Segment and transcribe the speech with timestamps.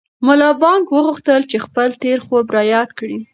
[0.25, 3.17] ملا بانګ وغوښتل چې خپل تېر خوب را یاد کړي.